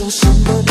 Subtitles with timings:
[0.00, 0.69] 说什么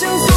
[0.00, 0.27] patience